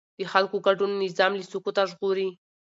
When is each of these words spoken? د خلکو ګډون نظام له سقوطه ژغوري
د 0.19 0.21
خلکو 0.33 0.57
ګډون 0.67 0.91
نظام 1.05 1.31
له 1.39 1.43
سقوطه 1.51 1.83
ژغوري 1.91 2.29